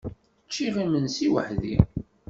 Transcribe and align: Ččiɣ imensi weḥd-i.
Ččiɣ 0.47 0.75
imensi 0.83 1.27
weḥd-i. 1.33 1.75